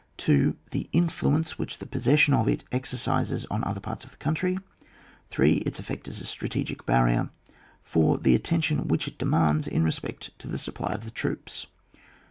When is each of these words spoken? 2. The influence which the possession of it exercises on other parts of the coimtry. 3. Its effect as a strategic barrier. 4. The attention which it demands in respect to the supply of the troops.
2. 0.17 0.57
The 0.71 0.89
influence 0.91 1.59
which 1.59 1.77
the 1.77 1.85
possession 1.85 2.33
of 2.33 2.47
it 2.47 2.63
exercises 2.71 3.45
on 3.51 3.63
other 3.63 3.79
parts 3.79 4.03
of 4.03 4.09
the 4.09 4.17
coimtry. 4.17 4.57
3. 5.29 5.53
Its 5.57 5.77
effect 5.77 6.07
as 6.07 6.19
a 6.19 6.25
strategic 6.25 6.87
barrier. 6.87 7.29
4. 7.83 8.17
The 8.17 8.33
attention 8.33 8.87
which 8.87 9.07
it 9.07 9.19
demands 9.19 9.67
in 9.67 9.83
respect 9.83 10.31
to 10.39 10.47
the 10.47 10.57
supply 10.57 10.93
of 10.93 11.03
the 11.05 11.11
troops. 11.11 11.67